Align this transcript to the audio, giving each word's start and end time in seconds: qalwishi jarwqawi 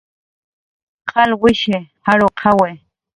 qalwishi 1.09 1.77
jarwqawi 2.05 2.71